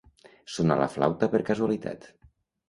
[0.53, 2.09] Sonar la flauta per casualitat.